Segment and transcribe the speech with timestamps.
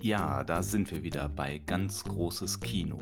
[0.00, 3.00] Ja, da sind wir wieder bei ganz großes Kino.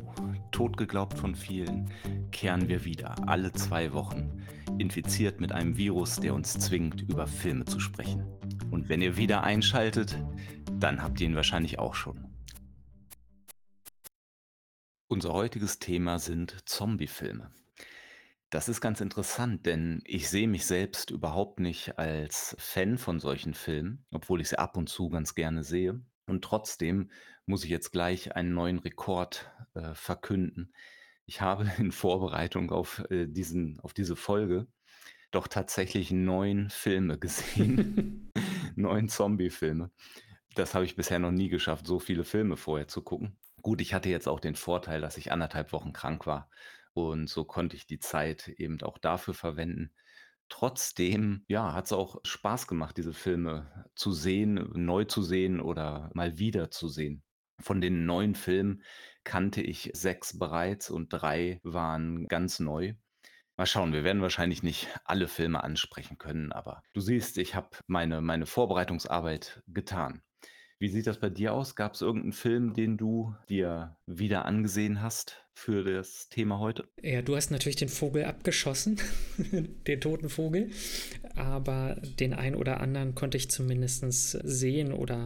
[0.51, 1.91] Totgeglaubt von vielen,
[2.31, 4.41] kehren wir wieder alle zwei Wochen,
[4.79, 8.25] infiziert mit einem Virus, der uns zwingt, über Filme zu sprechen.
[8.71, 10.17] Und wenn ihr wieder einschaltet,
[10.79, 12.33] dann habt ihr ihn wahrscheinlich auch schon.
[15.07, 17.51] Unser heutiges Thema sind Zombiefilme.
[18.49, 23.53] Das ist ganz interessant, denn ich sehe mich selbst überhaupt nicht als Fan von solchen
[23.53, 26.01] Filmen, obwohl ich sie ab und zu ganz gerne sehe.
[26.27, 27.09] Und trotzdem
[27.45, 30.73] muss ich jetzt gleich einen neuen Rekord äh, verkünden.
[31.25, 34.67] Ich habe in Vorbereitung auf, äh, diesen, auf diese Folge
[35.31, 38.31] doch tatsächlich neun Filme gesehen.
[38.75, 39.91] neun Zombie-Filme.
[40.55, 43.37] Das habe ich bisher noch nie geschafft, so viele Filme vorher zu gucken.
[43.61, 46.49] Gut, ich hatte jetzt auch den Vorteil, dass ich anderthalb Wochen krank war
[46.93, 49.91] und so konnte ich die Zeit eben auch dafür verwenden.
[50.49, 56.09] Trotzdem, ja, hat es auch Spaß gemacht, diese Filme zu sehen, neu zu sehen oder
[56.13, 57.23] mal wieder zu sehen.
[57.59, 58.83] Von den neuen Filmen
[59.23, 62.93] kannte ich sechs bereits und drei waren ganz neu.
[63.57, 67.69] Mal schauen, wir werden wahrscheinlich nicht alle Filme ansprechen können, aber du siehst, ich habe
[67.87, 70.21] meine, meine Vorbereitungsarbeit getan.
[70.79, 71.75] Wie sieht das bei dir aus?
[71.75, 76.85] Gab es irgendeinen Film, den du dir wieder angesehen hast für das Thema heute?
[77.01, 79.01] Ja, du hast natürlich den Vogel abgeschossen,
[79.87, 80.69] den toten Vogel,
[81.33, 85.25] aber den einen oder anderen konnte ich zumindest sehen oder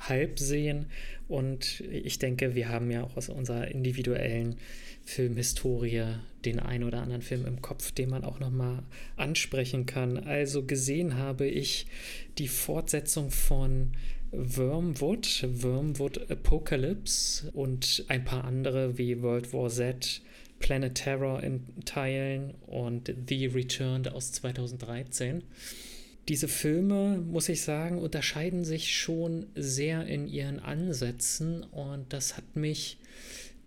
[0.00, 0.86] halb sehen.
[1.28, 4.56] Und ich denke, wir haben ja auch aus unserer individuellen
[5.04, 8.82] Filmhistorie den einen oder anderen Film im Kopf, den man auch nochmal
[9.16, 10.18] ansprechen kann.
[10.18, 11.86] Also gesehen habe ich
[12.38, 13.92] die Fortsetzung von
[14.32, 20.20] Wormwood, Wormwood Apocalypse und ein paar andere wie World War Z,
[20.60, 25.42] Planet Terror in Teilen und The Returned aus 2013.
[26.28, 32.54] Diese Filme, muss ich sagen, unterscheiden sich schon sehr in ihren Ansätzen und das hat
[32.54, 32.98] mich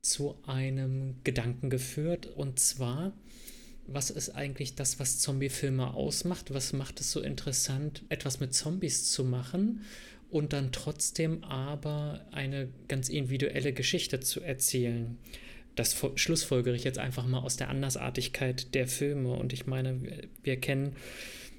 [0.01, 3.11] zu einem Gedanken geführt und zwar,
[3.85, 6.53] was ist eigentlich das, was Zombie-Filme ausmacht?
[6.53, 9.81] Was macht es so interessant, etwas mit Zombies zu machen?
[10.33, 15.19] Und dann trotzdem aber eine ganz individuelle Geschichte zu erzählen.
[15.75, 19.33] Das schlussfolgere ich jetzt einfach mal aus der Andersartigkeit der Filme.
[19.33, 19.99] Und ich meine,
[20.41, 20.95] wir kennen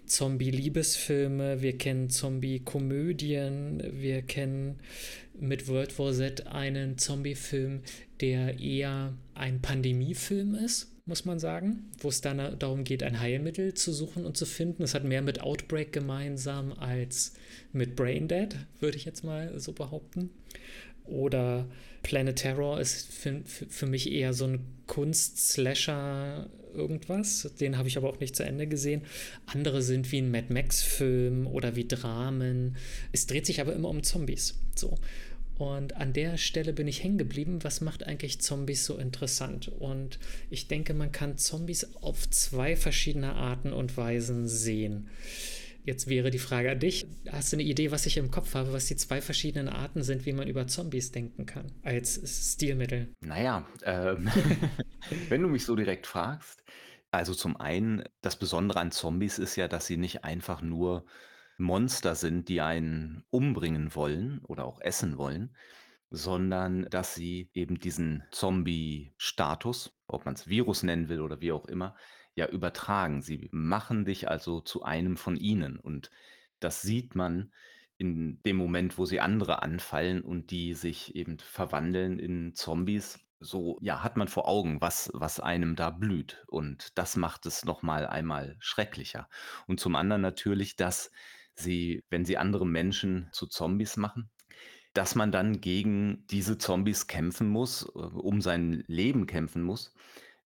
[0.06, 4.80] Zombie-Liebesfilme, wir kennen Zombie-Komödien, wir kennen
[5.38, 7.80] mit World War Z einen Zombie-Film,
[8.20, 13.74] der eher ein Pandemiefilm ist muss man sagen, wo es dann darum geht, ein Heilmittel
[13.74, 14.82] zu suchen und zu finden.
[14.82, 17.34] Es hat mehr mit Outbreak gemeinsam als
[17.72, 20.30] mit Braindead, würde ich jetzt mal so behaupten.
[21.04, 21.66] Oder
[22.02, 27.50] Planet Terror ist für, für, für mich eher so ein Kunst-Slasher irgendwas.
[27.60, 29.02] Den habe ich aber auch nicht zu Ende gesehen.
[29.44, 32.76] Andere sind wie ein Mad Max-Film oder wie Dramen.
[33.12, 34.58] Es dreht sich aber immer um Zombies.
[34.74, 34.96] So.
[35.56, 37.62] Und an der Stelle bin ich hängen geblieben.
[37.62, 39.68] Was macht eigentlich Zombies so interessant?
[39.68, 40.18] Und
[40.50, 45.08] ich denke, man kann Zombies auf zwei verschiedene Arten und Weisen sehen.
[45.84, 47.06] Jetzt wäre die Frage an dich.
[47.30, 50.24] Hast du eine Idee, was ich im Kopf habe, was die zwei verschiedenen Arten sind,
[50.24, 53.08] wie man über Zombies denken kann, als Stilmittel?
[53.20, 54.30] Naja, ähm,
[55.28, 56.64] wenn du mich so direkt fragst,
[57.10, 61.04] also zum einen, das Besondere an Zombies ist ja, dass sie nicht einfach nur
[61.58, 65.54] Monster sind, die einen umbringen wollen oder auch essen wollen,
[66.10, 71.66] sondern dass sie eben diesen Zombie-Status, ob man es Virus nennen will oder wie auch
[71.66, 71.96] immer,
[72.34, 73.22] ja übertragen.
[73.22, 76.10] Sie machen dich also zu einem von ihnen und
[76.60, 77.52] das sieht man
[77.96, 83.20] in dem Moment, wo sie andere anfallen und die sich eben verwandeln in Zombies.
[83.40, 86.44] So, ja, hat man vor Augen, was, was einem da blüht.
[86.48, 89.28] Und das macht es nochmal einmal schrecklicher.
[89.66, 91.10] Und zum anderen natürlich, dass
[91.54, 94.30] sie, wenn sie andere Menschen zu Zombies machen,
[94.94, 99.94] dass man dann gegen diese Zombies kämpfen muss, äh, um sein Leben kämpfen muss,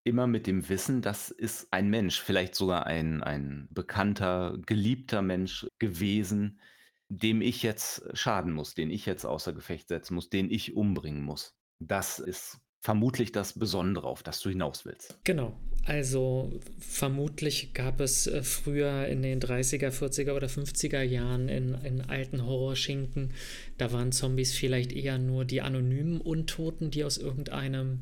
[0.04, 5.66] immer mit dem Wissen, das ist ein Mensch, vielleicht sogar ein, ein bekannter, geliebter Mensch
[5.78, 6.60] gewesen,
[7.08, 11.22] dem ich jetzt schaden muss, den ich jetzt außer Gefecht setzen muss, den ich umbringen
[11.22, 11.56] muss.
[11.78, 15.18] Das ist vermutlich das Besondere, auf das du hinaus willst.
[15.24, 15.56] Genau.
[15.84, 22.02] Also vermutlich gab es äh, früher in den 30er, 40er oder 50er Jahren in, in
[22.02, 23.32] alten Horrorschinken,
[23.78, 28.00] da waren Zombies vielleicht eher nur die anonymen Untoten, die aus irgendeinem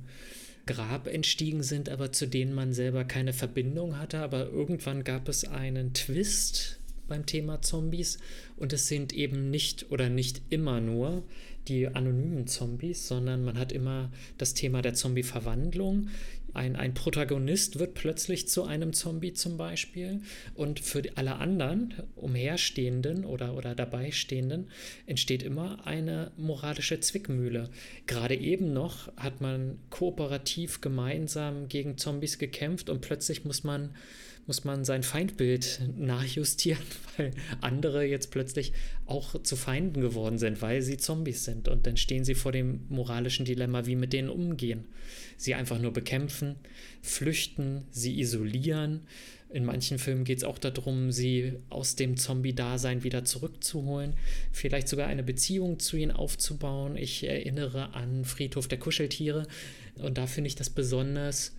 [0.67, 4.19] Grab entstiegen sind, aber zu denen man selber keine Verbindung hatte.
[4.19, 8.19] Aber irgendwann gab es einen Twist beim Thema Zombies.
[8.56, 11.23] Und es sind eben nicht oder nicht immer nur
[11.69, 16.09] die anonymen Zombies, sondern man hat immer das Thema der Zombie-Verwandlung.
[16.57, 20.23] Ein, ein Protagonist wird plötzlich zu einem Zombie zum Beispiel
[20.55, 24.71] und für alle anderen Umherstehenden oder, oder Dabeistehenden
[25.05, 27.69] entsteht immer eine moralische Zwickmühle.
[28.07, 33.95] Gerade eben noch hat man kooperativ gemeinsam gegen Zombies gekämpft und plötzlich muss man
[34.47, 36.83] muss man sein Feindbild nachjustieren,
[37.17, 38.73] weil andere jetzt plötzlich
[39.07, 41.69] auch zu Feinden geworden sind, weil sie Zombies sind.
[41.69, 44.85] Und dann stehen sie vor dem moralischen Dilemma, wie mit denen umgehen.
[45.37, 46.57] Sie einfach nur bekämpfen,
[47.03, 49.03] flüchten, sie isolieren.
[49.51, 54.15] In manchen Filmen geht es auch darum, sie aus dem Zombie-Dasein wieder zurückzuholen,
[54.53, 56.97] vielleicht sogar eine Beziehung zu ihnen aufzubauen.
[56.97, 59.47] Ich erinnere an Friedhof der Kuscheltiere
[59.97, 61.55] und da finde ich das besonders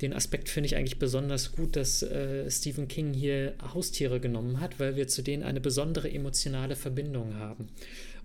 [0.00, 4.78] den Aspekt finde ich eigentlich besonders gut, dass äh, Stephen King hier Haustiere genommen hat,
[4.78, 7.68] weil wir zu denen eine besondere emotionale Verbindung haben.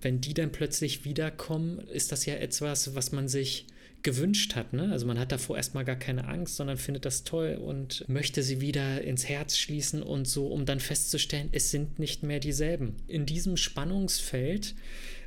[0.02, 3.68] Wenn die dann plötzlich wiederkommen, ist das ja etwas, was man sich
[4.04, 4.74] gewünscht hat.
[4.74, 4.92] Ne?
[4.92, 8.60] Also man hat davor erstmal gar keine Angst, sondern findet das toll und möchte sie
[8.60, 12.96] wieder ins Herz schließen und so, um dann festzustellen, es sind nicht mehr dieselben.
[13.08, 14.76] In diesem Spannungsfeld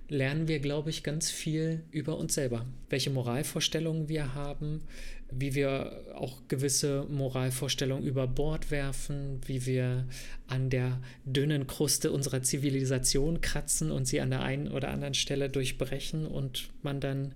[0.08, 2.66] lernen wir, glaube ich, ganz viel über uns selber.
[2.90, 4.82] Welche Moralvorstellungen wir haben,
[5.30, 10.06] wie wir auch gewisse Moralvorstellungen über Bord werfen, wie wir
[10.46, 15.48] an der dünnen Kruste unserer Zivilisation kratzen und sie an der einen oder anderen Stelle
[15.48, 17.34] durchbrechen und man dann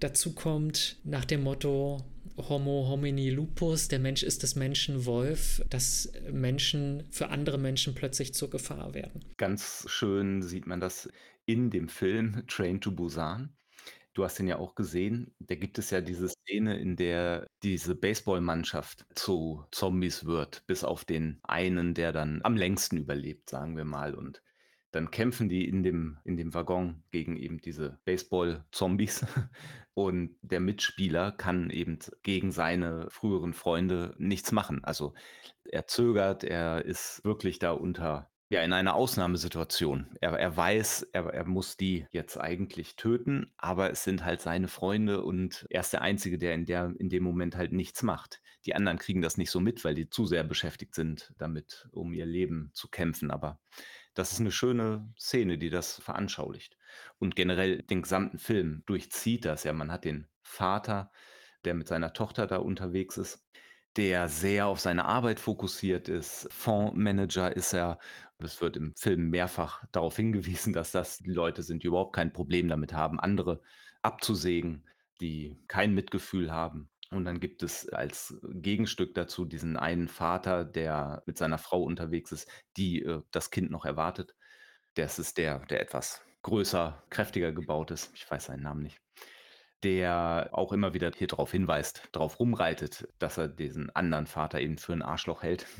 [0.00, 2.04] dazu kommt nach dem Motto
[2.36, 8.34] Homo homini lupus, der Mensch ist des Menschen Wolf, dass Menschen für andere Menschen plötzlich
[8.34, 9.24] zur Gefahr werden.
[9.38, 11.08] Ganz schön sieht man das
[11.46, 13.56] in dem Film Train to Busan.
[14.16, 15.34] Du hast ihn ja auch gesehen.
[15.40, 21.04] Da gibt es ja diese Szene, in der diese Baseballmannschaft zu Zombies wird, bis auf
[21.04, 24.14] den einen, der dann am längsten überlebt, sagen wir mal.
[24.14, 24.42] Und
[24.90, 29.26] dann kämpfen die in dem, in dem Waggon gegen eben diese Baseball-Zombies.
[29.92, 34.82] Und der Mitspieler kann eben gegen seine früheren Freunde nichts machen.
[34.82, 35.12] Also
[35.64, 40.16] er zögert, er ist wirklich da unter ja, in einer Ausnahmesituation.
[40.20, 44.68] Er er weiß, er er muss die jetzt eigentlich töten, aber es sind halt seine
[44.68, 48.40] Freunde und er ist der Einzige, der in der in dem Moment halt nichts macht.
[48.64, 52.12] Die anderen kriegen das nicht so mit, weil die zu sehr beschäftigt sind damit, um
[52.12, 53.30] ihr Leben zu kämpfen.
[53.30, 53.60] Aber
[54.14, 56.76] das ist eine schöne Szene, die das veranschaulicht.
[57.18, 59.72] Und generell den gesamten Film durchzieht das ja.
[59.72, 61.10] Man hat den Vater,
[61.64, 63.45] der mit seiner Tochter da unterwegs ist,
[63.96, 66.48] der sehr auf seine Arbeit fokussiert ist.
[66.52, 67.98] Fondsmanager ist er
[68.38, 72.32] es wird im Film mehrfach darauf hingewiesen, dass das die Leute sind, die überhaupt kein
[72.32, 73.60] Problem damit haben, andere
[74.02, 74.84] abzusägen,
[75.20, 76.90] die kein Mitgefühl haben.
[77.10, 82.32] Und dann gibt es als Gegenstück dazu diesen einen Vater, der mit seiner Frau unterwegs
[82.32, 84.34] ist, die äh, das Kind noch erwartet.
[84.94, 88.10] Das ist der, der etwas größer, kräftiger gebaut ist.
[88.14, 89.05] Ich weiß seinen Namen nicht.
[89.82, 94.78] Der auch immer wieder hier darauf hinweist, darauf rumreitet, dass er diesen anderen Vater eben
[94.78, 95.66] für ein Arschloch hält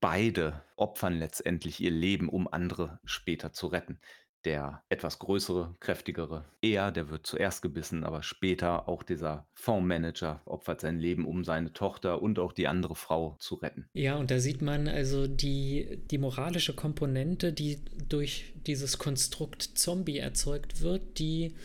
[0.00, 4.00] beide opfern letztendlich ihr Leben, um andere später zu retten.
[4.44, 10.80] Der etwas größere, kräftigere, er, der wird zuerst gebissen, aber später auch dieser Fondsmanager opfert
[10.80, 13.88] sein Leben, um seine Tochter und auch die andere Frau zu retten.
[13.92, 20.18] Ja, und da sieht man also die, die moralische Komponente, die durch dieses Konstrukt Zombie
[20.18, 21.56] erzeugt wird, die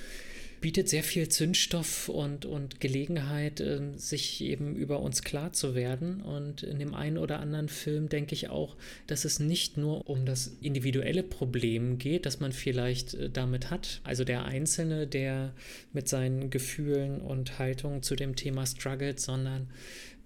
[0.61, 6.21] bietet sehr viel Zündstoff und, und Gelegenheit, äh, sich eben über uns klar zu werden.
[6.21, 8.77] Und in dem einen oder anderen Film denke ich auch,
[9.07, 14.01] dass es nicht nur um das individuelle Problem geht, das man vielleicht äh, damit hat.
[14.03, 15.53] Also der Einzelne, der
[15.93, 19.67] mit seinen Gefühlen und Haltungen zu dem Thema struggelt, sondern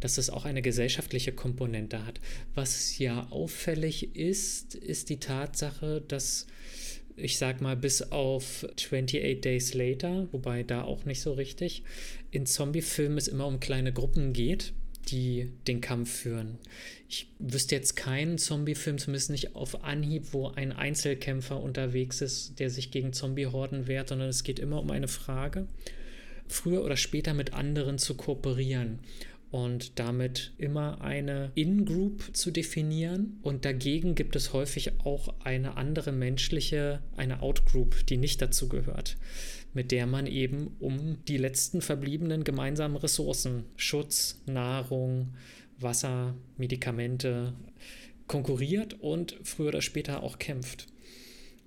[0.02, 2.20] dass es auch eine gesellschaftliche Komponente hat.
[2.54, 6.48] Was ja auffällig ist, ist die Tatsache, dass
[7.18, 11.84] ich sag mal, bis auf 28 Days Later, wobei da auch nicht so richtig,
[12.32, 14.74] in Zombie-Filmen es immer um kleine Gruppen geht,
[15.08, 16.58] die den Kampf führen.
[17.08, 22.70] Ich wüsste jetzt keinen Zombie-Film, zumindest nicht auf Anhieb, wo ein Einzelkämpfer unterwegs ist, der
[22.70, 25.68] sich gegen Zombie-Horden wehrt, sondern es geht immer um eine Frage,
[26.48, 29.00] früher oder später mit anderen zu kooperieren
[29.56, 33.40] und damit immer eine In-Group zu definieren.
[33.42, 39.16] Und dagegen gibt es häufig auch eine andere menschliche, eine Out-Group, die nicht dazu gehört,
[39.74, 45.36] mit der man eben um die letzten verbliebenen gemeinsamen Ressourcen, Schutz, Nahrung,
[45.80, 47.54] Wasser, Medikamente
[48.28, 50.88] konkurriert und früher oder später auch kämpft.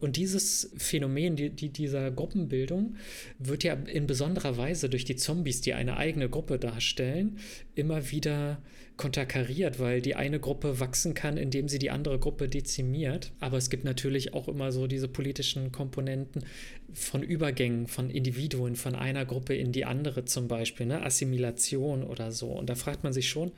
[0.00, 2.96] Und dieses Phänomen, die, die, dieser Gruppenbildung,
[3.38, 7.38] wird ja in besonderer Weise durch die Zombies, die eine eigene Gruppe darstellen,
[7.74, 8.62] immer wieder
[8.96, 13.32] konterkariert, weil die eine Gruppe wachsen kann, indem sie die andere Gruppe dezimiert.
[13.40, 16.44] Aber es gibt natürlich auch immer so diese politischen Komponenten
[16.92, 21.02] von Übergängen von Individuen von einer Gruppe in die andere zum Beispiel, ne?
[21.04, 22.48] Assimilation oder so.
[22.48, 23.52] Und da fragt man sich schon,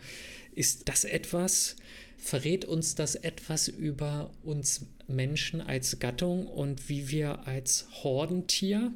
[0.55, 1.77] ist das etwas,
[2.19, 8.93] verrät uns das etwas über uns Menschen als Gattung und wie wir als Hordentier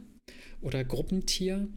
[0.60, 1.68] oder Gruppentier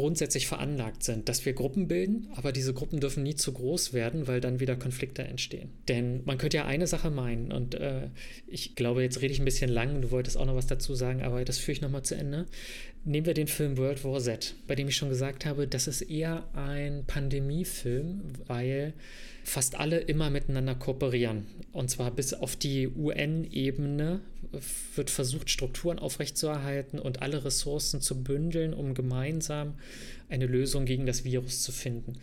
[0.00, 4.26] grundsätzlich veranlagt sind, dass wir Gruppen bilden, aber diese Gruppen dürfen nie zu groß werden,
[4.26, 5.68] weil dann wieder Konflikte entstehen.
[5.88, 8.08] Denn man könnte ja eine Sache meinen, und äh,
[8.46, 11.20] ich glaube, jetzt rede ich ein bisschen lang, du wolltest auch noch was dazu sagen,
[11.22, 12.46] aber das führe ich nochmal zu Ende.
[13.04, 16.00] Nehmen wir den Film World War Z, bei dem ich schon gesagt habe, das ist
[16.00, 18.94] eher ein Pandemiefilm, weil
[19.44, 21.46] fast alle immer miteinander kooperieren.
[21.72, 24.20] Und zwar bis auf die UN-Ebene
[24.94, 29.74] wird versucht, Strukturen aufrechtzuerhalten und alle Ressourcen zu bündeln, um gemeinsam
[30.28, 32.14] eine Lösung gegen das Virus zu finden.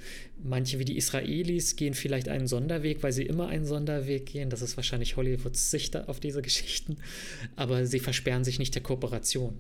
[0.44, 4.50] Manche wie die Israelis gehen vielleicht einen Sonderweg, weil sie immer einen Sonderweg gehen.
[4.50, 6.98] Das ist wahrscheinlich Hollywoods Sicht auf diese Geschichten.
[7.56, 9.58] Aber sie versperren sich nicht der Kooperation.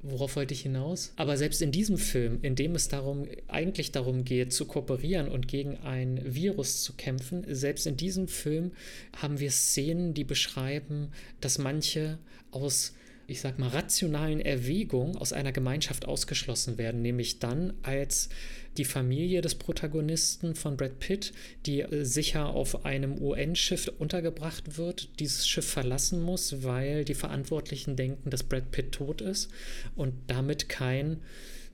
[0.00, 1.12] Worauf wollte ich hinaus?
[1.16, 5.48] Aber selbst in diesem Film, in dem es darum, eigentlich darum geht, zu kooperieren und
[5.48, 8.72] gegen ein Virus zu kämpfen, selbst in diesem Film
[9.16, 12.18] haben wir Szenen, die beschreiben, dass manche
[12.52, 12.94] aus
[13.28, 18.30] ich sag mal, rationalen Erwägungen aus einer Gemeinschaft ausgeschlossen werden, nämlich dann, als
[18.78, 21.34] die Familie des Protagonisten von Brad Pitt,
[21.66, 27.96] die äh, sicher auf einem UN-Schiff untergebracht wird, dieses Schiff verlassen muss, weil die Verantwortlichen
[27.96, 29.50] denken, dass Brad Pitt tot ist
[29.94, 31.18] und damit kein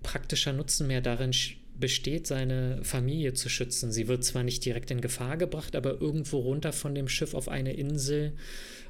[0.02, 1.32] praktischer Nutzen mehr darin
[1.78, 3.92] besteht, seine Familie zu schützen.
[3.92, 7.48] Sie wird zwar nicht direkt in Gefahr gebracht, aber irgendwo runter von dem Schiff auf
[7.48, 8.32] eine Insel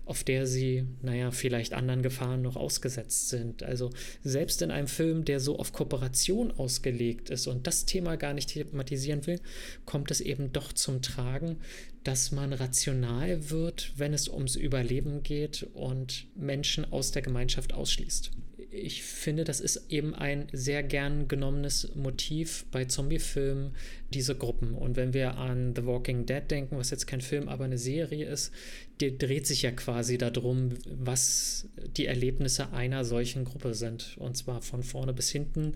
[0.04, 3.62] auf der sie, naja, vielleicht anderen Gefahren noch ausgesetzt sind.
[3.62, 3.90] Also
[4.22, 8.50] selbst in einem Film, der so auf Kooperation ausgelegt ist und das Thema gar nicht
[8.50, 9.40] thematisieren will,
[9.86, 11.58] kommt es eben doch zum Tragen,
[12.02, 18.30] dass man rational wird, wenn es ums Überleben geht und Menschen aus der Gemeinschaft ausschließt
[18.74, 23.74] ich finde, das ist eben ein sehr gern genommenes Motiv bei Zombiefilmen,
[24.10, 24.74] diese Gruppen.
[24.74, 28.26] Und wenn wir an The Walking Dead denken, was jetzt kein Film, aber eine Serie
[28.26, 28.52] ist,
[29.00, 34.16] die dreht sich ja quasi darum, was die Erlebnisse einer solchen Gruppe sind.
[34.18, 35.74] Und zwar von vorne bis hinten.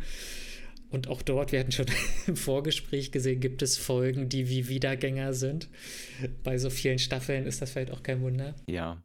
[0.90, 1.86] Und auch dort, wir hatten schon
[2.26, 5.68] im Vorgespräch gesehen, gibt es Folgen, die wie Wiedergänger sind.
[6.42, 8.54] Bei so vielen Staffeln ist das vielleicht auch kein Wunder.
[8.66, 9.02] Ja,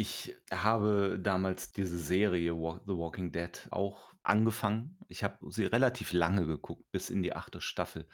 [0.00, 4.96] ich habe damals diese Serie The Walking Dead auch angefangen.
[5.08, 8.08] Ich habe sie relativ lange geguckt, bis in die achte Staffel.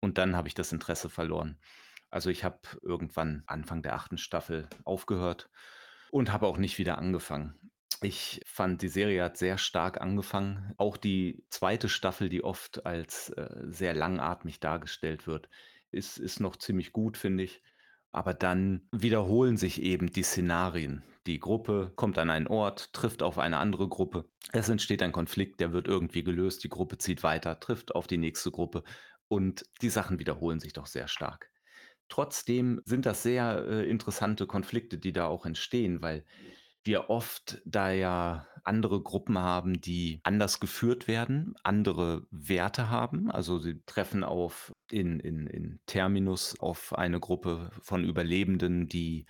[0.00, 1.60] Und dann habe ich das Interesse verloren.
[2.10, 5.48] Also ich habe irgendwann Anfang der achten Staffel aufgehört
[6.10, 7.70] und habe auch nicht wieder angefangen.
[8.00, 10.74] Ich fand, die Serie hat sehr stark angefangen.
[10.76, 15.48] Auch die zweite Staffel, die oft als äh, sehr langatmig dargestellt wird,
[15.92, 17.62] ist, ist noch ziemlich gut, finde ich.
[18.12, 21.02] Aber dann wiederholen sich eben die Szenarien.
[21.26, 24.28] Die Gruppe kommt an einen Ort, trifft auf eine andere Gruppe.
[24.52, 26.62] Es entsteht ein Konflikt, der wird irgendwie gelöst.
[26.64, 28.82] Die Gruppe zieht weiter, trifft auf die nächste Gruppe.
[29.28, 31.50] Und die Sachen wiederholen sich doch sehr stark.
[32.08, 36.26] Trotzdem sind das sehr äh, interessante Konflikte, die da auch entstehen, weil
[36.84, 43.30] wir oft da ja andere Gruppen haben, die anders geführt werden, andere Werte haben.
[43.30, 49.26] Also sie treffen auf in, in, in Terminus auf eine Gruppe von Überlebenden, die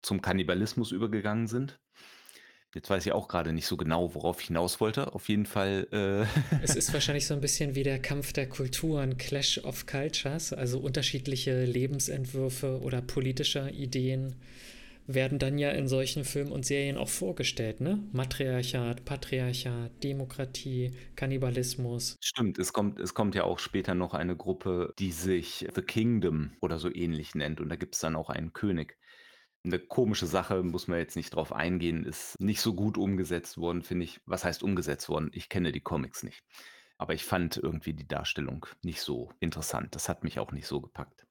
[0.00, 1.78] zum Kannibalismus übergegangen sind.
[2.74, 5.12] Jetzt weiß ich auch gerade nicht so genau, worauf ich hinaus wollte.
[5.12, 5.86] Auf jeden Fall.
[5.92, 10.54] Äh es ist wahrscheinlich so ein bisschen wie der Kampf der Kulturen, Clash of Cultures,
[10.54, 14.36] also unterschiedliche Lebensentwürfe oder politische Ideen
[15.06, 18.02] werden dann ja in solchen Filmen und Serien auch vorgestellt, ne?
[18.12, 22.16] Matriarchat, Patriarchat, Demokratie, Kannibalismus.
[22.20, 26.52] Stimmt, es kommt, es kommt ja auch später noch eine Gruppe, die sich The Kingdom
[26.60, 27.60] oder so ähnlich nennt.
[27.60, 28.96] Und da gibt es dann auch einen König.
[29.64, 33.82] Eine komische Sache, muss man jetzt nicht drauf eingehen, ist nicht so gut umgesetzt worden,
[33.82, 34.20] finde ich.
[34.26, 35.30] Was heißt umgesetzt worden?
[35.32, 36.42] Ich kenne die Comics nicht.
[36.98, 39.94] Aber ich fand irgendwie die Darstellung nicht so interessant.
[39.94, 41.26] Das hat mich auch nicht so gepackt.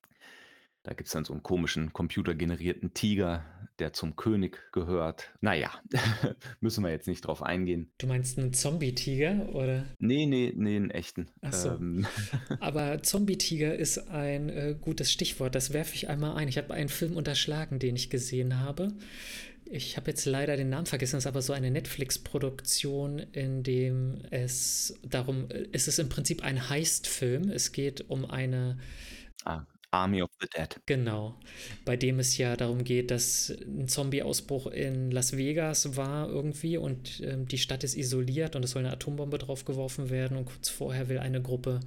[0.84, 3.46] Da gibt es dann so einen komischen computergenerierten Tiger,
[3.78, 5.32] der zum König gehört.
[5.40, 5.72] Naja,
[6.60, 7.92] müssen wir jetzt nicht drauf eingehen.
[8.00, 9.86] Du meinst einen Zombie-Tiger, oder?
[10.00, 11.30] Nee, nee, nee, einen echten.
[11.42, 11.70] Ach so.
[11.70, 12.08] Ähm.
[12.60, 15.54] Aber Zombie-Tiger ist ein äh, gutes Stichwort.
[15.54, 16.48] Das werfe ich einmal ein.
[16.48, 18.92] Ich habe einen Film unterschlagen, den ich gesehen habe.
[19.66, 24.18] Ich habe jetzt leider den Namen vergessen, es ist aber so eine Netflix-Produktion, in dem
[24.32, 27.50] es darum, es ist im Prinzip ein Heist-Film.
[27.50, 28.80] Es geht um eine
[29.46, 30.80] Ah, Army of the Dead.
[30.86, 31.36] Genau.
[31.86, 37.20] Bei dem es ja darum geht, dass ein Zombie-Ausbruch in Las Vegas war irgendwie und
[37.20, 41.10] äh, die Stadt ist isoliert und es soll eine Atombombe draufgeworfen werden und kurz vorher
[41.10, 41.82] will eine Gruppe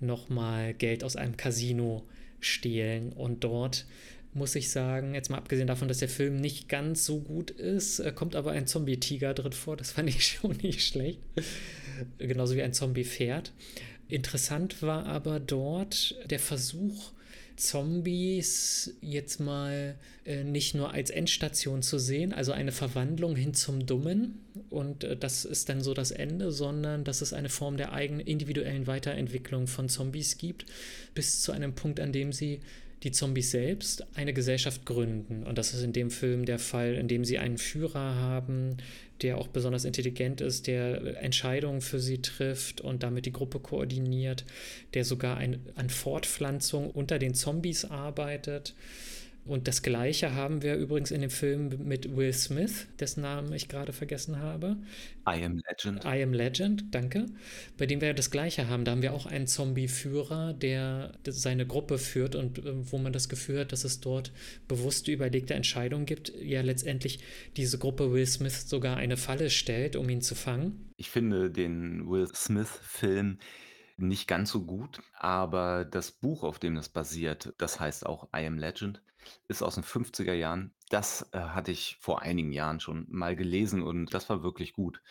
[0.00, 2.02] nochmal Geld aus einem Casino
[2.40, 3.86] stehlen und dort
[4.34, 8.00] muss ich sagen, jetzt mal abgesehen davon, dass der Film nicht ganz so gut ist,
[8.00, 9.76] äh, kommt aber ein Zombie-Tiger drin vor.
[9.76, 11.20] Das fand ich schon nicht schlecht.
[12.18, 13.52] Genauso wie ein Zombie-Pferd.
[14.08, 17.12] Interessant war aber dort der Versuch,
[17.56, 23.86] Zombies jetzt mal äh, nicht nur als Endstation zu sehen, also eine Verwandlung hin zum
[23.86, 24.40] Dummen
[24.70, 28.26] und äh, das ist dann so das Ende, sondern dass es eine Form der eigenen
[28.26, 30.66] individuellen Weiterentwicklung von Zombies gibt,
[31.14, 32.60] bis zu einem Punkt, an dem sie
[33.02, 35.42] die Zombies selbst eine Gesellschaft gründen.
[35.42, 38.76] Und das ist in dem Film der Fall, in dem sie einen Führer haben,
[39.22, 44.44] der auch besonders intelligent ist, der Entscheidungen für sie trifft und damit die Gruppe koordiniert,
[44.94, 48.74] der sogar ein, an Fortpflanzung unter den Zombies arbeitet.
[49.44, 53.68] Und das Gleiche haben wir übrigens in dem Film mit Will Smith, dessen Namen ich
[53.68, 54.76] gerade vergessen habe.
[55.28, 56.04] I Am Legend.
[56.04, 57.26] I Am Legend, danke.
[57.76, 58.84] Bei dem wir ja das Gleiche haben.
[58.84, 63.28] Da haben wir auch einen Zombie-Führer, der seine Gruppe führt und äh, wo man das
[63.28, 64.32] Gefühl hat, dass es dort
[64.68, 66.32] bewusste, überlegte Entscheidungen gibt.
[66.40, 67.18] Ja, letztendlich
[67.56, 70.92] diese Gruppe Will Smith sogar eine Falle stellt, um ihn zu fangen.
[70.96, 73.38] Ich finde den Will Smith-Film
[74.08, 78.46] nicht ganz so gut, aber das Buch, auf dem das basiert, das heißt auch I
[78.46, 79.02] Am Legend,
[79.48, 80.74] ist aus den 50er Jahren.
[80.88, 85.02] Das äh, hatte ich vor einigen Jahren schon mal gelesen und das war wirklich gut.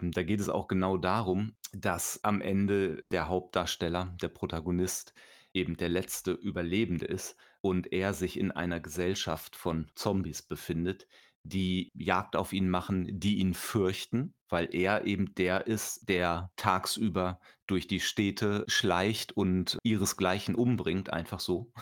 [0.00, 5.14] Ähm, da geht es auch genau darum, dass am Ende der Hauptdarsteller, der Protagonist,
[5.54, 11.08] eben der letzte Überlebende ist und er sich in einer Gesellschaft von Zombies befindet,
[11.42, 17.40] die Jagd auf ihn machen, die ihn fürchten, weil er eben der ist, der tagsüber
[17.66, 21.72] durch die Städte schleicht und ihresgleichen umbringt, einfach so.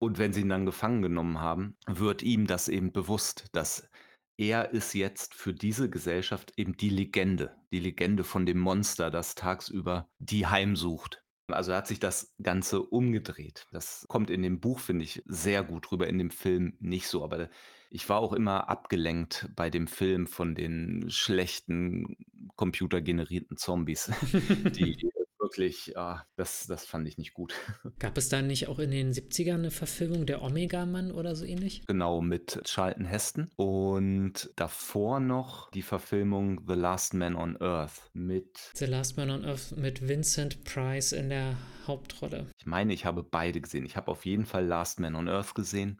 [0.00, 3.88] Und wenn sie ihn dann gefangen genommen haben, wird ihm das eben bewusst, dass
[4.36, 9.34] er ist jetzt für diese Gesellschaft eben die Legende, die Legende von dem Monster, das
[9.34, 11.24] tagsüber die heimsucht.
[11.48, 13.66] Also hat sich das Ganze umgedreht.
[13.72, 17.24] Das kommt in dem Buch, finde ich, sehr gut rüber, in dem Film nicht so.
[17.24, 17.48] Aber
[17.90, 22.16] ich war auch immer abgelenkt bei dem Film von den schlechten
[22.56, 24.10] computergenerierten Zombies,
[24.76, 25.10] die
[25.48, 27.54] wirklich, ah, das, das fand ich nicht gut.
[27.98, 31.86] Gab es da nicht auch in den 70ern eine Verfilmung der Omega-Mann oder so ähnlich?
[31.86, 38.70] Genau, mit Charlton Heston und davor noch die Verfilmung The Last Man on Earth mit
[38.74, 42.46] The Last Man on Earth mit Vincent Price in der Hauptrolle.
[42.58, 43.86] Ich meine, ich habe beide gesehen.
[43.86, 45.98] Ich habe auf jeden Fall Last Man on Earth gesehen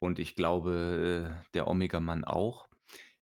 [0.00, 2.68] und ich glaube, äh, der Omega-Mann auch.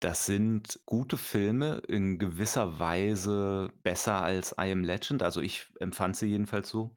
[0.01, 5.23] Das sind gute Filme, in gewisser Weise besser als I Am Legend.
[5.23, 6.95] Also, ich empfand sie jedenfalls so.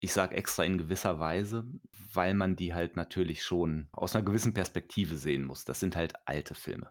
[0.00, 1.64] Ich sage extra in gewisser Weise,
[2.12, 5.64] weil man die halt natürlich schon aus einer gewissen Perspektive sehen muss.
[5.64, 6.90] Das sind halt alte Filme.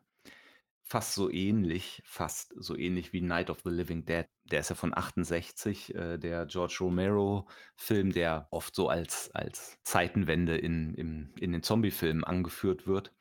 [0.87, 4.27] Fast so ähnlich fast so ähnlich wie Night of the Living Dead.
[4.51, 10.55] Der ist ja von 68, äh, der George Romero-Film, der oft so als als Zeitenwende
[10.55, 13.11] in im in den Zombie-Filmen angeführt wird.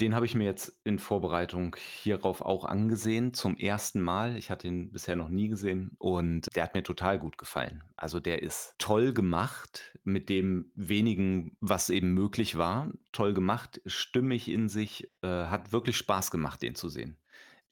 [0.00, 4.36] Den habe ich mir jetzt in Vorbereitung hierauf auch angesehen, zum ersten Mal.
[4.36, 7.84] Ich hatte ihn bisher noch nie gesehen und der hat mir total gut gefallen.
[7.96, 12.90] Also, der ist toll gemacht mit dem wenigen, was eben möglich war.
[13.12, 17.16] Toll gemacht, stimmig in sich, äh, hat wirklich Spaß gemacht, den zu sehen.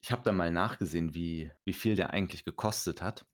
[0.01, 3.25] Ich habe da mal nachgesehen, wie wie viel der eigentlich gekostet hat.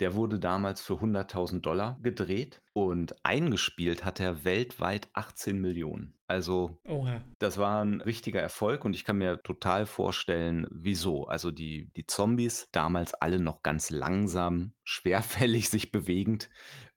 [0.00, 6.14] Der wurde damals für 100.000 gedreht und eingespielt hat er weltweit 18 Millionen.
[6.26, 7.20] Also, Oha.
[7.38, 11.26] das war ein richtiger Erfolg und ich kann mir total vorstellen, wieso.
[11.26, 16.48] Also, die die Zombies, damals alle noch ganz langsam, schwerfällig sich bewegend,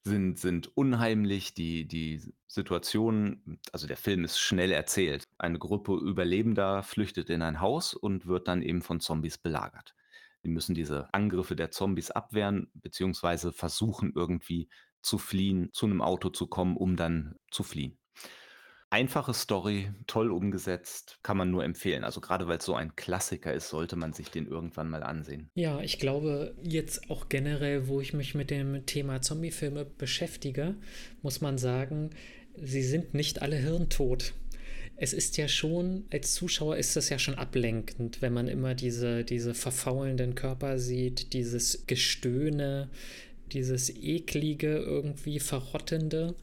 [0.03, 1.53] sind sind unheimlich.
[1.55, 5.27] Die die Situation also, der Film ist schnell erzählt.
[5.37, 9.93] Eine Gruppe Überlebender flüchtet in ein Haus und wird dann eben von Zombies belagert.
[10.43, 14.69] Die müssen diese Angriffe der Zombies abwehren, beziehungsweise versuchen irgendwie
[15.01, 17.97] zu fliehen, zu einem Auto zu kommen, um dann zu fliehen.
[18.89, 22.03] Einfache Story, toll umgesetzt, kann man nur empfehlen.
[22.03, 25.49] Also gerade weil es so ein Klassiker ist, sollte man sich den irgendwann mal ansehen.
[25.55, 30.75] Ja, ich glaube, jetzt auch generell, wo ich mich mit dem Thema Zombiefilme beschäftige,
[31.23, 32.11] muss man sagen,
[32.55, 34.35] sie sind nicht alle hirntot
[34.95, 39.23] es ist ja schon, als Zuschauer ist das ja schon ablenkend, wenn man immer diese,
[39.23, 42.89] diese verfaulenden Körper sieht, dieses Gestöhne,
[43.51, 46.35] dieses eklige, irgendwie verrottende.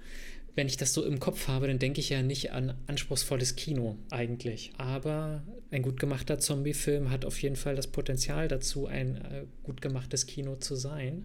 [0.57, 3.97] Wenn ich das so im Kopf habe, dann denke ich ja nicht an anspruchsvolles Kino
[4.11, 4.73] eigentlich.
[4.79, 9.81] Aber ein gut gemachter Zombie-Film hat auf jeden Fall das Potenzial dazu, ein äh, gut
[9.81, 11.25] gemachtes Kino zu sein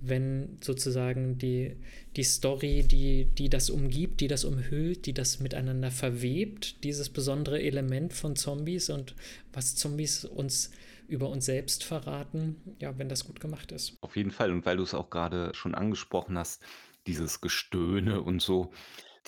[0.00, 1.76] wenn sozusagen die,
[2.16, 7.60] die Story, die, die das umgibt, die das umhüllt, die das miteinander verwebt, dieses besondere
[7.60, 9.14] Element von Zombies und
[9.52, 10.70] was Zombies uns
[11.08, 13.96] über uns selbst verraten, ja, wenn das gut gemacht ist.
[14.00, 14.50] Auf jeden Fall.
[14.50, 16.62] Und weil du es auch gerade schon angesprochen hast,
[17.06, 18.72] dieses Gestöhne und so,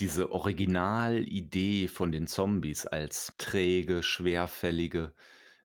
[0.00, 5.12] diese Originalidee von den Zombies als träge, schwerfällige,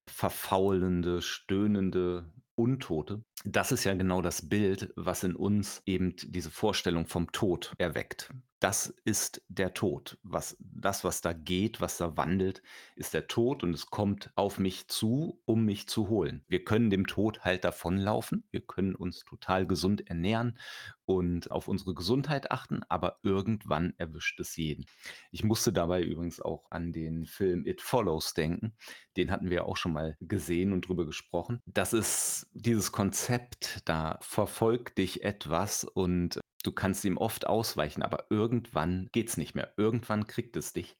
[0.05, 7.07] verfaulende, stöhnende Untote, das ist ja genau das Bild, was in uns eben diese Vorstellung
[7.07, 8.29] vom Tod erweckt.
[8.63, 10.17] Das ist der Tod.
[10.23, 12.63] Was das, was da geht, was da wandelt,
[12.95, 16.45] ist der Tod und es kommt auf mich zu, um mich zu holen.
[16.47, 18.45] Wir können dem Tod halt davonlaufen.
[18.51, 20.57] Wir können uns total gesund ernähren
[21.03, 24.85] und auf unsere Gesundheit achten, aber irgendwann erwischt es jeden.
[25.31, 28.77] Ich musste dabei übrigens auch an den Film It Follows denken.
[29.17, 31.61] Den hatten wir auch schon mal gesehen und drüber gesprochen.
[31.65, 38.25] Das ist dieses Konzept, da verfolgt dich etwas und du kannst ihm oft ausweichen, aber
[38.29, 39.73] irgendwann geht's nicht mehr.
[39.77, 40.97] Irgendwann kriegt es dich.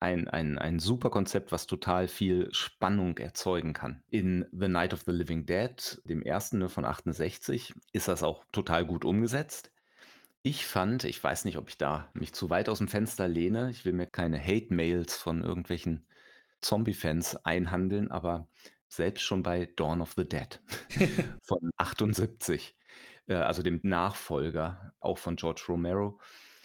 [0.00, 4.04] Ein, ein, ein super Konzept, was total viel Spannung erzeugen kann.
[4.10, 8.44] In The Night of the Living Dead, dem ersten ne, von 68, ist das auch
[8.52, 9.72] total gut umgesetzt.
[10.42, 13.70] Ich fand, ich weiß nicht, ob ich da mich zu weit aus dem Fenster lehne.
[13.70, 16.06] Ich will mir keine Hate-Mails von irgendwelchen
[16.60, 18.46] Zombie-Fans einhandeln, aber
[18.88, 20.60] selbst schon bei Dawn of the Dead
[21.42, 22.76] von 78,
[23.28, 26.18] äh, also dem Nachfolger, auch von George Romero,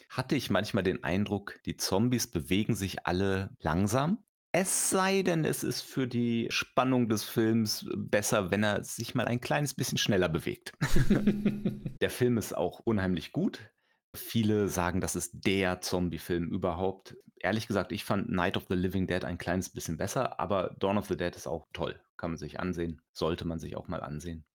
[0.09, 4.23] hatte ich manchmal den Eindruck, die Zombies bewegen sich alle langsam.
[4.55, 9.25] Es sei denn, es ist für die Spannung des Films besser, wenn er sich mal
[9.25, 10.73] ein kleines bisschen schneller bewegt.
[12.01, 13.59] Der Film ist auch unheimlich gut.
[14.15, 17.17] Viele sagen, das ist der Zombie-Film überhaupt.
[17.39, 20.99] Ehrlich gesagt, ich fand Night of the Living Dead ein kleines bisschen besser, aber Dawn
[20.99, 21.99] of the Dead ist auch toll.
[22.15, 23.01] Kann man sich ansehen.
[23.11, 24.45] Sollte man sich auch mal ansehen.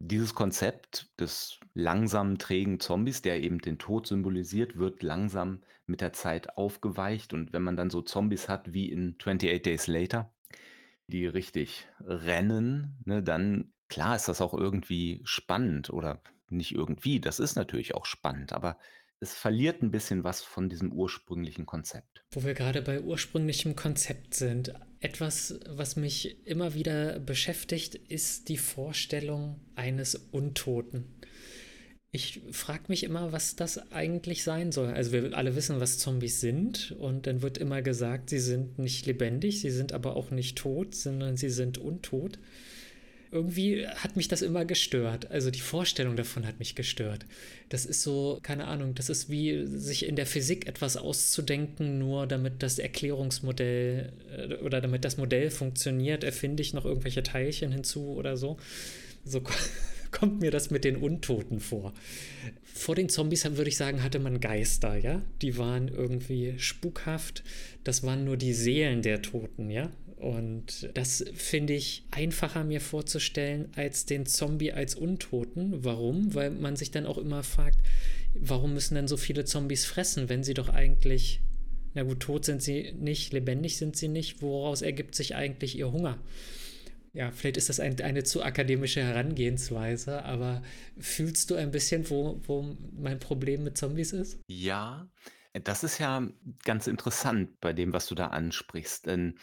[0.00, 6.12] Dieses Konzept des langsamen, trägen Zombies, der eben den Tod symbolisiert, wird langsam mit der
[6.12, 7.32] Zeit aufgeweicht.
[7.32, 10.32] Und wenn man dann so Zombies hat wie in 28 Days Later,
[11.08, 17.40] die richtig rennen, ne, dann klar ist das auch irgendwie spannend oder nicht irgendwie, das
[17.40, 18.78] ist natürlich auch spannend, aber
[19.20, 22.24] es verliert ein bisschen was von diesem ursprünglichen Konzept.
[22.30, 24.72] Wo wir gerade bei ursprünglichem Konzept sind.
[25.00, 31.04] Etwas, was mich immer wieder beschäftigt, ist die Vorstellung eines Untoten.
[32.10, 34.88] Ich frage mich immer, was das eigentlich sein soll.
[34.88, 39.06] Also wir alle wissen, was Zombies sind und dann wird immer gesagt, sie sind nicht
[39.06, 42.38] lebendig, sie sind aber auch nicht tot, sondern sie sind untot
[43.30, 45.30] irgendwie hat mich das immer gestört.
[45.30, 47.26] Also die Vorstellung davon hat mich gestört.
[47.68, 52.26] Das ist so, keine Ahnung, das ist wie sich in der Physik etwas auszudenken, nur
[52.26, 58.08] damit das Erklärungsmodell äh, oder damit das Modell funktioniert, erfinde ich noch irgendwelche Teilchen hinzu
[58.08, 58.56] oder so.
[59.24, 59.42] So
[60.10, 61.92] kommt mir das mit den Untoten vor.
[62.64, 65.20] Vor den Zombies, würde ich sagen, hatte man Geister, ja?
[65.42, 67.42] Die waren irgendwie spukhaft.
[67.84, 69.90] Das waren nur die Seelen der Toten, ja?
[70.18, 75.84] Und das finde ich einfacher mir vorzustellen als den Zombie als Untoten.
[75.84, 76.34] Warum?
[76.34, 77.78] Weil man sich dann auch immer fragt,
[78.34, 81.40] warum müssen denn so viele Zombies fressen, wenn sie doch eigentlich,
[81.94, 85.92] na gut, tot sind sie nicht, lebendig sind sie nicht, woraus ergibt sich eigentlich ihr
[85.92, 86.18] Hunger?
[87.12, 90.62] Ja, vielleicht ist das ein, eine zu akademische Herangehensweise, aber
[90.98, 94.40] fühlst du ein bisschen, wo, wo mein Problem mit Zombies ist?
[94.48, 95.08] Ja,
[95.52, 96.28] das ist ja
[96.64, 99.06] ganz interessant bei dem, was du da ansprichst.
[99.06, 99.38] Denn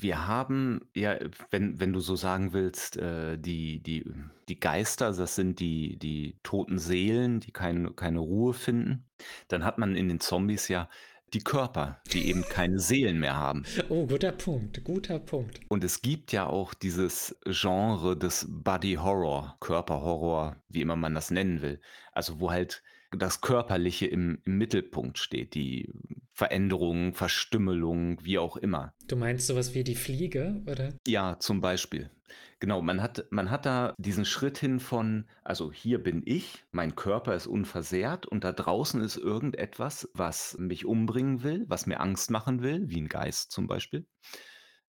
[0.00, 1.16] wir haben ja,
[1.50, 4.04] wenn wenn du so sagen willst, äh, die die
[4.48, 9.04] die Geister, das sind die die toten Seelen, die kein keine Ruhe finden.
[9.48, 10.88] Dann hat man in den Zombies ja
[11.34, 13.64] die Körper, die eben keine Seelen mehr haben.
[13.88, 15.60] Oh, guter Punkt, guter Punkt.
[15.68, 21.30] Und es gibt ja auch dieses Genre des Body Horror, Körperhorror, wie immer man das
[21.30, 21.80] nennen will.
[22.12, 22.82] Also, wo halt
[23.16, 25.92] das Körperliche im im Mittelpunkt steht, die
[26.32, 28.92] Veränderungen, Verstümmelung, wie auch immer.
[29.06, 30.94] Du meinst sowas wie die Fliege, oder?
[31.06, 32.10] Ja, zum Beispiel.
[32.58, 36.96] Genau, man hat man hat da diesen Schritt hin von, also hier bin ich, mein
[36.96, 42.30] Körper ist unversehrt und da draußen ist irgendetwas, was mich umbringen will, was mir Angst
[42.30, 44.06] machen will, wie ein Geist zum Beispiel.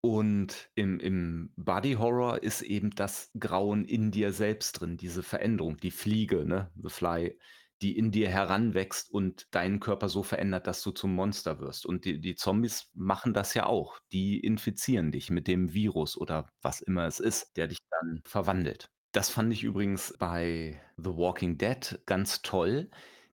[0.01, 5.77] Und im im Body Horror ist eben das Grauen in dir selbst drin, diese Veränderung,
[5.77, 7.37] die Fliege, ne, The Fly
[7.81, 11.85] die in dir heranwächst und deinen Körper so verändert, dass du zum Monster wirst.
[11.85, 13.99] Und die, die Zombies machen das ja auch.
[14.11, 18.89] Die infizieren dich mit dem Virus oder was immer es ist, der dich dann verwandelt.
[19.11, 22.89] Das fand ich übrigens bei The Walking Dead ganz toll,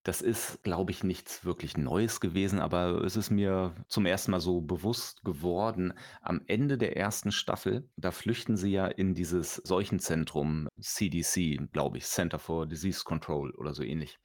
[0.08, 4.40] Das ist, glaube ich, nichts wirklich Neues gewesen, aber es ist mir zum ersten Mal
[4.40, 5.92] so bewusst geworden.
[6.22, 12.06] Am Ende der ersten Staffel, da flüchten sie ja in dieses Seuchenzentrum CDC, glaube ich,
[12.06, 14.18] Center for Disease Control oder so ähnlich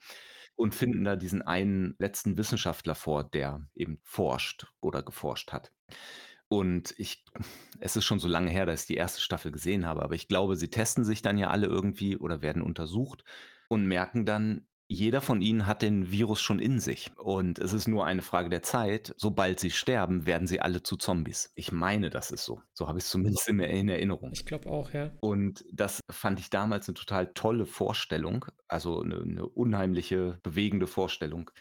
[0.56, 5.74] und finden da diesen einen letzten Wissenschaftler vor, der eben forscht oder geforscht hat.
[6.48, 7.26] Und ich
[7.82, 10.30] es ist schon so lange her, dass ich die erste Staffel gesehen habe, aber ich
[10.30, 13.26] glaube, sie testen sich dann ja alle irgendwie oder werden untersucht
[13.68, 17.12] und merken dann, jeder von ihnen hat den Virus schon in sich.
[17.18, 19.14] Und es ist nur eine Frage der Zeit.
[19.18, 21.52] Sobald sie sterben, werden sie alle zu Zombies.
[21.56, 22.62] Ich meine, das ist so.
[22.74, 24.34] So habe ich es zumindest in in Erinnerung.
[24.34, 25.12] Ich glaube auch, ja.
[25.22, 31.52] Und das fand ich damals eine total tolle Vorstellung, also eine 'ne unheimliche, bewegende Vorstellung.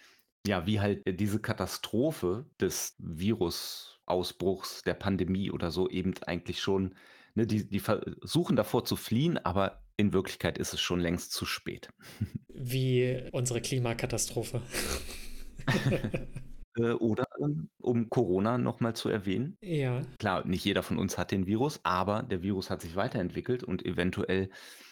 [0.46, 6.96] Ja, wie halt, diese Katastrophe des Virusausbruchs, der Pandemie oder so eben eigentlich schon
[7.37, 11.46] ne, die die versuchen davor zu fliehen, aber in Wirklichkeit ist es schon längst zu
[11.46, 11.88] spät.
[12.48, 14.60] Wie unsere Klimakatastrophe.
[16.74, 19.58] Äh, oder, ähm, um Corona noch mal zu erwähnen.
[19.60, 20.00] Ja.
[20.18, 23.84] Klar, nicht jeder von uns hat den Virus, aber der Virus hat sich weiterentwickelt und
[23.84, 24.48] eventuell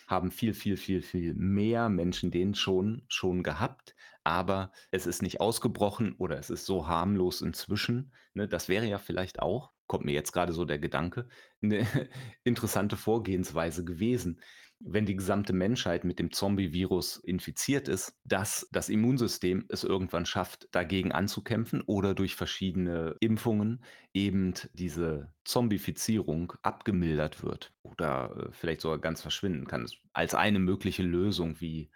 [0.06, 3.94] haben viel, viel, viel, viel mehr Menschen den schon schon gehabt,
[4.24, 8.46] aber es ist nicht ausgebrochen oder es ist so harmlos inzwischen, ne?
[8.46, 11.26] Das wäre ja vielleicht auch kommt mir jetzt gerade so der Gedanke,
[11.60, 11.84] eine
[12.44, 14.40] interessante Vorgehensweise gewesen
[14.80, 20.68] wenn die gesamte Menschheit mit dem Zombie-Virus infiziert ist, dass das Immunsystem es irgendwann schafft,
[20.72, 28.98] dagegen anzukämpfen oder durch verschiedene Impfungen eben diese Zombifizierung abgemildert wird oder äh, vielleicht sogar
[28.98, 29.86] ganz verschwinden kann.
[30.12, 31.90] Als eine mögliche Lösung, wie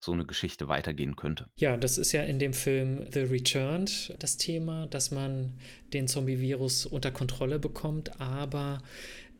[0.00, 1.46] so eine Geschichte weitergehen könnte.
[1.56, 5.58] Ja, das ist ja in dem Film The Returned das Thema, dass man
[5.92, 8.80] den Zombie-Virus unter Kontrolle bekommt, aber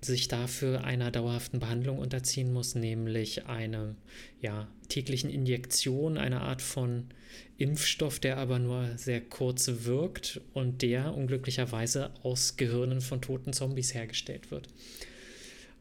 [0.00, 3.96] sich dafür einer dauerhaften Behandlung unterziehen muss, nämlich einer
[4.40, 7.08] ja, täglichen Injektion, einer Art von
[7.56, 13.94] Impfstoff, der aber nur sehr kurz wirkt und der unglücklicherweise aus Gehirnen von toten Zombies
[13.94, 14.68] hergestellt wird.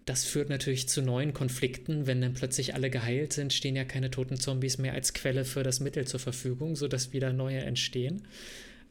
[0.05, 2.07] Das führt natürlich zu neuen Konflikten.
[2.07, 5.63] Wenn dann plötzlich alle geheilt sind, stehen ja keine toten Zombies mehr als Quelle für
[5.63, 8.25] das Mittel zur Verfügung, sodass wieder neue entstehen.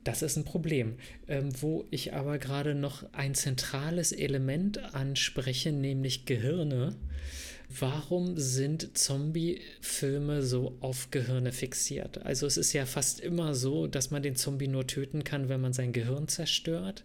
[0.06, 0.94] Das ist ein Problem.
[1.26, 6.94] Ähm, wo ich aber gerade noch ein zentrales Element anspreche, nämlich Gehirne.
[7.80, 12.24] Warum sind Zombie-Filme so auf Gehirne fixiert?
[12.24, 15.60] Also es ist ja fast immer so, dass man den Zombie nur töten kann, wenn
[15.60, 17.02] man sein Gehirn zerstört.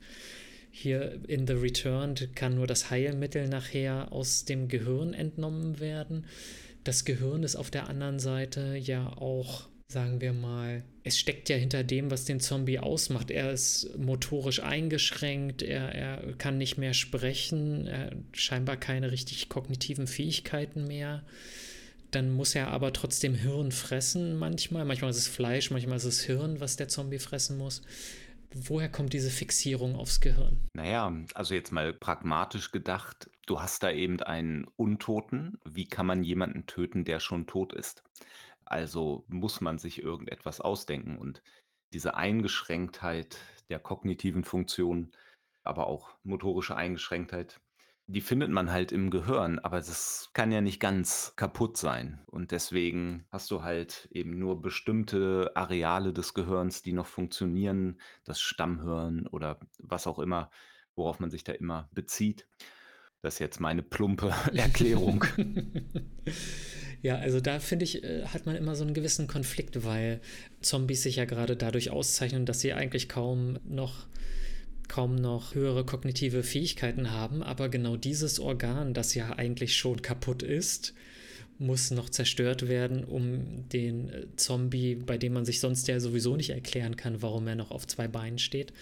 [0.70, 6.26] Hier in The Return kann nur das Heilmittel nachher aus dem Gehirn entnommen werden.
[6.84, 11.58] Das Gehirn ist auf der anderen Seite ja auch sagen wir mal, es steckt ja
[11.58, 13.30] hinter dem, was den Zombie ausmacht.
[13.30, 20.08] Er ist motorisch eingeschränkt, er, er kann nicht mehr sprechen, er scheinbar keine richtig kognitiven
[20.08, 21.24] Fähigkeiten mehr.
[22.12, 24.86] Dann muss er aber trotzdem Hirn fressen manchmal.
[24.86, 27.82] Manchmal ist es Fleisch, manchmal ist es Hirn, was der Zombie fressen muss.
[28.54, 30.58] Woher kommt diese Fixierung aufs Gehirn?
[30.74, 35.58] Naja, also jetzt mal pragmatisch gedacht, du hast da eben einen Untoten.
[35.64, 38.04] Wie kann man jemanden töten, der schon tot ist?
[38.72, 41.44] Also muss man sich irgendetwas ausdenken und
[41.92, 43.38] diese Eingeschränktheit
[43.70, 45.12] der kognitiven Funktionen,
[45.64, 47.60] aber auch motorische Eingeschränktheit,
[48.08, 52.22] die findet man halt im Gehirn, aber das kann ja nicht ganz kaputt sein.
[52.28, 58.40] Und deswegen hast du halt eben nur bestimmte Areale des Gehirns, die noch funktionieren, das
[58.40, 60.50] Stammhirn oder was auch immer,
[60.96, 62.48] worauf man sich da immer bezieht.
[63.22, 65.26] Das ist jetzt meine plumpe Erklärung.
[67.02, 70.22] Ja, also da finde ich, äh, hat man immer so einen gewissen Konflikt, weil
[70.62, 74.08] Zombies sich ja gerade dadurch auszeichnen, dass sie eigentlich kaum noch
[74.88, 80.44] kaum noch höhere kognitive Fähigkeiten haben, aber genau dieses Organ, das ja eigentlich schon kaputt
[80.44, 80.94] ist,
[81.60, 86.36] muss noch zerstört werden, um den äh, Zombie, bei dem man sich sonst ja sowieso
[86.36, 88.74] nicht erklären kann, warum er noch auf zwei Beinen steht,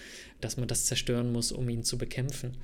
[0.42, 2.58] dass man das zerstören muss, um ihn zu bekämpfen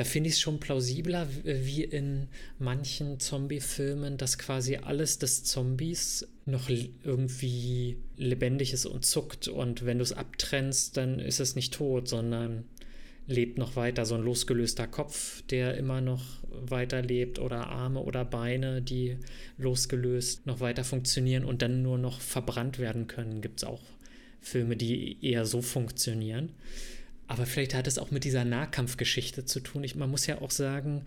[0.00, 6.26] da finde ich es schon plausibler, wie in manchen Zombie-Filmen, dass quasi alles des Zombies
[6.46, 9.48] noch irgendwie lebendig ist und zuckt.
[9.48, 12.64] Und wenn du es abtrennst, dann ist es nicht tot, sondern
[13.26, 14.06] lebt noch weiter.
[14.06, 19.18] So ein losgelöster Kopf, der immer noch weiterlebt oder Arme oder Beine, die
[19.58, 23.42] losgelöst noch weiter funktionieren und dann nur noch verbrannt werden können.
[23.42, 23.82] Gibt es auch
[24.40, 26.52] Filme, die eher so funktionieren.
[27.30, 29.84] Aber vielleicht hat es auch mit dieser Nahkampfgeschichte zu tun.
[29.84, 31.02] Ich, man muss ja auch sagen,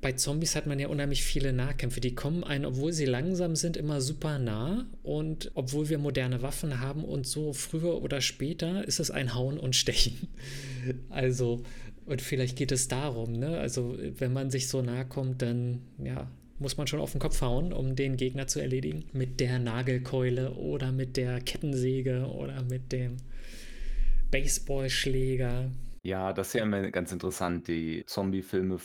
[0.00, 2.00] bei Zombies hat man ja unheimlich viele Nahkämpfe.
[2.00, 4.86] Die kommen einen, obwohl sie langsam sind, immer super nah.
[5.04, 9.56] Und obwohl wir moderne Waffen haben und so früher oder später ist es ein Hauen
[9.56, 10.26] und Stechen.
[11.10, 11.62] Also,
[12.06, 13.58] und vielleicht geht es darum, ne?
[13.58, 17.40] Also, wenn man sich so nahe kommt, dann, ja, muss man schon auf den Kopf
[17.40, 19.04] hauen, um den Gegner zu erledigen.
[19.12, 23.18] Mit der Nagelkeule oder mit der Kettensäge oder mit dem
[24.30, 25.70] Baseballschläger.
[26.02, 27.68] Ja, das ist ja immer ganz interessant.
[27.68, 28.78] Die Zombie-Filme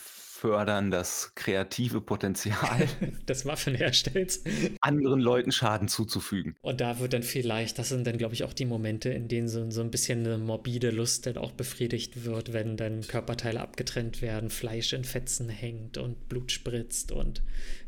[0.43, 2.89] fördern das kreative Potenzial
[3.29, 4.43] des Waffenherstellens,
[4.81, 6.57] anderen Leuten Schaden zuzufügen.
[6.61, 9.47] Und da wird dann vielleicht, das sind dann, glaube ich, auch die Momente, in denen
[9.47, 14.21] so, so ein bisschen eine morbide Lust dann auch befriedigt wird, wenn dann Körperteile abgetrennt
[14.21, 17.41] werden, Fleisch in Fetzen hängt und Blut spritzt und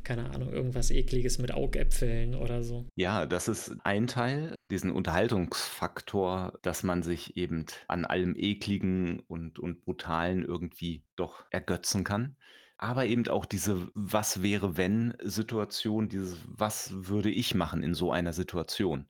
[0.06, 2.86] keine Ahnung, irgendwas Ekliges mit Augäpfeln oder so.
[2.96, 9.60] Ja, das ist ein Teil, diesen Unterhaltungsfaktor, dass man sich eben an allem Ekligen und,
[9.60, 12.38] und Brutalen irgendwie doch ergötzen kann.
[12.78, 18.12] Aber eben auch diese Was wäre wenn Situation, dieses Was würde ich machen in so
[18.12, 19.08] einer Situation.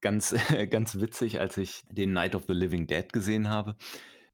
[0.00, 0.34] Ganz,
[0.70, 3.76] ganz witzig, als ich den Night of the Living Dead gesehen habe.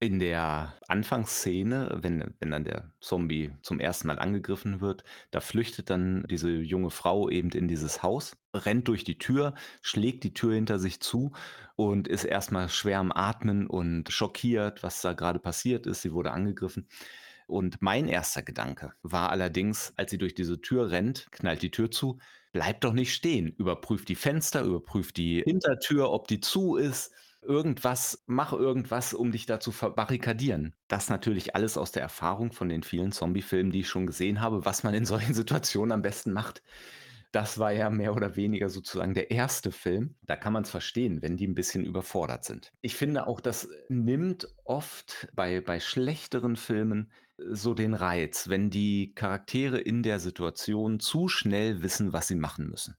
[0.01, 5.91] In der Anfangsszene, wenn, wenn dann der Zombie zum ersten Mal angegriffen wird, da flüchtet
[5.91, 10.55] dann diese junge Frau eben in dieses Haus, rennt durch die Tür, schlägt die Tür
[10.55, 11.33] hinter sich zu
[11.75, 16.03] und ist erstmal schwer am Atmen und schockiert, was da gerade passiert ist.
[16.03, 16.87] Sie wurde angegriffen.
[17.49, 21.91] Und mein erster Gedanke war allerdings, als sie durch diese Tür rennt, knallt die Tür
[21.91, 22.19] zu,
[22.53, 28.23] bleib doch nicht stehen, überprüft die Fenster, überprüft die Hintertür, ob die zu ist irgendwas,
[28.27, 30.75] mach irgendwas, um dich da zu verbarrikadieren.
[30.89, 34.65] Das natürlich alles aus der Erfahrung von den vielen Zombie-Filmen, die ich schon gesehen habe,
[34.65, 36.63] was man in solchen Situationen am besten macht.
[37.33, 40.17] Das war ja mehr oder weniger sozusagen der erste Film.
[40.23, 42.73] Da kann man es verstehen, wenn die ein bisschen überfordert sind.
[42.81, 49.13] Ich finde auch, das nimmt oft bei, bei schlechteren Filmen so den Reiz, wenn die
[49.15, 52.97] Charaktere in der Situation zu schnell wissen, was sie machen müssen.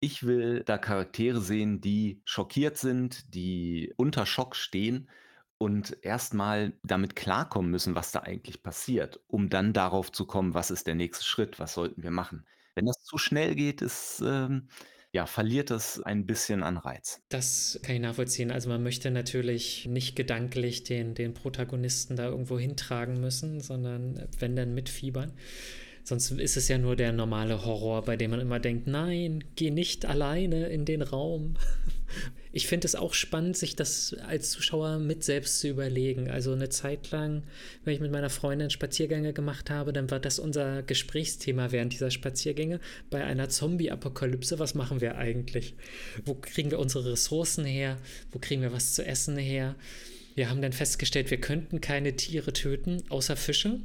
[0.00, 5.08] Ich will da Charaktere sehen, die schockiert sind, die unter Schock stehen
[5.58, 10.72] und erstmal damit klarkommen müssen, was da eigentlich passiert, um dann darauf zu kommen, was
[10.72, 12.46] ist der nächste Schritt, was sollten wir machen.
[12.74, 14.68] Wenn das zu schnell geht, ist, ähm,
[15.12, 17.20] ja, verliert das ein bisschen an Reiz.
[17.28, 18.50] Das kann ich nachvollziehen.
[18.50, 24.56] Also man möchte natürlich nicht gedanklich den, den Protagonisten da irgendwo hintragen müssen, sondern wenn
[24.56, 25.32] dann mitfiebern.
[26.04, 29.70] Sonst ist es ja nur der normale Horror, bei dem man immer denkt, nein, geh
[29.70, 31.54] nicht alleine in den Raum.
[32.54, 36.30] Ich finde es auch spannend, sich das als Zuschauer mit selbst zu überlegen.
[36.30, 37.44] Also eine Zeit lang,
[37.84, 42.10] wenn ich mit meiner Freundin Spaziergänge gemacht habe, dann war das unser Gesprächsthema während dieser
[42.10, 42.78] Spaziergänge.
[43.08, 45.74] Bei einer Zombie-Apokalypse, was machen wir eigentlich?
[46.26, 47.96] Wo kriegen wir unsere Ressourcen her?
[48.30, 49.74] Wo kriegen wir was zu essen her?
[50.34, 53.80] Wir haben dann festgestellt, wir könnten keine Tiere töten, außer Fische.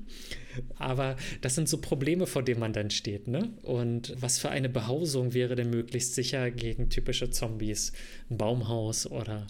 [0.78, 3.28] Aber das sind so Probleme, vor denen man dann steht.
[3.28, 3.50] Ne?
[3.64, 7.94] Und was für eine Behausung wäre denn möglichst sicher gegen typische Zombies?
[8.30, 9.48] Ein Baumhaus oder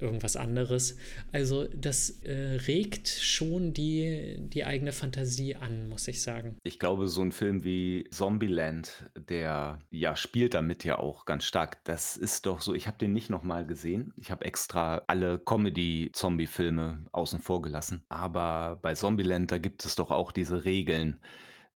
[0.00, 0.96] irgendwas anderes.
[1.32, 6.56] Also das äh, regt schon die, die eigene Fantasie an, muss ich sagen.
[6.64, 11.82] Ich glaube, so ein Film wie Zombieland, der ja spielt damit ja auch ganz stark.
[11.84, 14.12] Das ist doch so, ich habe den nicht nochmal gesehen.
[14.16, 18.04] Ich habe extra alle Comedy-Zombie-Filme außen vor gelassen.
[18.08, 21.20] Aber bei Zombieland, da gibt es doch auch diese Regeln,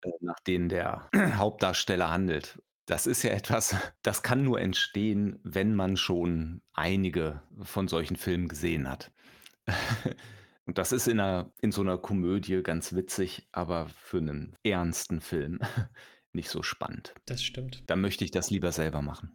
[0.02, 2.58] äh, nach denen der Hauptdarsteller handelt.
[2.86, 8.48] Das ist ja etwas, das kann nur entstehen, wenn man schon einige von solchen Filmen
[8.48, 9.12] gesehen hat.
[10.66, 15.20] Und das ist in 'ner in so einer Komödie ganz witzig, aber für einen ernsten
[15.20, 15.60] Film
[16.32, 17.14] nicht so spannend.
[17.26, 17.82] Das stimmt.
[17.86, 19.34] Da möchte ich das lieber selber machen.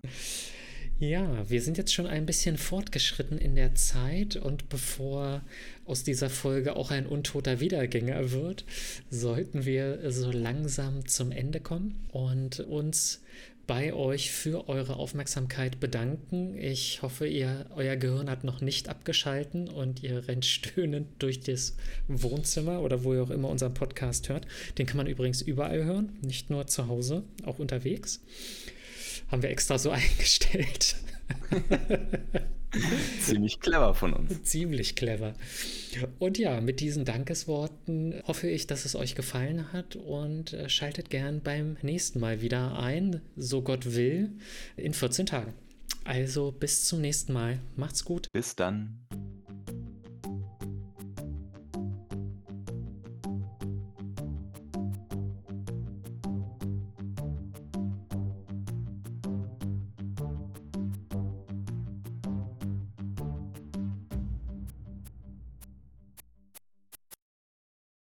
[1.00, 5.44] Ja, wir sind jetzt schon ein bisschen fortgeschritten in der Zeit und bevor
[5.86, 8.66] aus dieser Folge auch ein untoter Wiedergänger wird,
[9.12, 13.22] sollten wir so langsam zum Ende kommen und uns
[13.68, 16.58] bei euch für eure Aufmerksamkeit bedanken.
[16.58, 21.76] Ich hoffe, ihr, euer Gehirn hat noch nicht abgeschalten und ihr rennt stöhnend durch das
[22.08, 24.48] Wohnzimmer oder wo ihr auch immer unseren Podcast hört.
[24.80, 28.22] Den kann man übrigens überall hören, nicht nur zu Hause, auch unterwegs.
[29.30, 30.96] Haben wir extra so eingestellt.
[33.22, 34.44] Ziemlich clever von uns.
[34.44, 35.34] Ziemlich clever.
[36.20, 41.10] Und ja, mit diesen Dankesworten hoffe ich, dass es euch gefallen hat und äh, schaltet
[41.10, 44.32] gern beim nächsten Mal wieder ein, so Gott will,
[44.76, 45.54] in 14 Tagen.
[46.04, 47.60] Also bis zum nächsten Mal.
[47.76, 48.28] Macht's gut.
[48.32, 49.00] Bis dann.